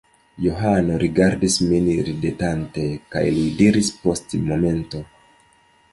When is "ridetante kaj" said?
2.09-3.25